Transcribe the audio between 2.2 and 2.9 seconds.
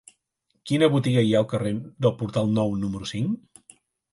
Portal Nou